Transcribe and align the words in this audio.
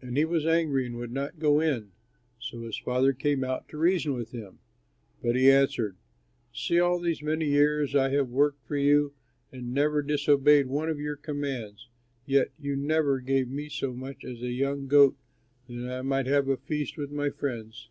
And 0.00 0.16
he 0.16 0.24
was 0.24 0.46
angry 0.46 0.86
and 0.86 0.96
would 0.96 1.12
not 1.12 1.38
go 1.38 1.60
in 1.60 1.90
so 2.38 2.62
his 2.62 2.78
father 2.78 3.12
came 3.12 3.44
out 3.44 3.68
to 3.68 3.76
reason 3.76 4.14
with 4.14 4.30
him, 4.30 4.58
but 5.22 5.36
he 5.36 5.50
answered, 5.52 5.96
'See 6.50 6.80
all 6.80 6.98
these 6.98 7.20
many 7.22 7.44
years 7.44 7.94
I 7.94 8.08
have 8.08 8.30
worked 8.30 8.64
for 8.66 8.78
you 8.78 9.12
and 9.52 9.74
never 9.74 10.00
disobeyed 10.00 10.68
one 10.68 10.88
of 10.88 10.98
your 10.98 11.16
commands, 11.16 11.88
yet 12.24 12.52
you 12.58 12.74
never 12.74 13.20
gave 13.20 13.50
me 13.50 13.68
so 13.68 13.92
much 13.92 14.24
as 14.24 14.40
a 14.40 14.48
young 14.50 14.86
goat 14.86 15.14
that 15.68 15.94
I 15.94 16.00
might 16.00 16.24
have 16.24 16.48
a 16.48 16.56
feast 16.56 16.96
with 16.96 17.10
my 17.12 17.28
friends. 17.28 17.86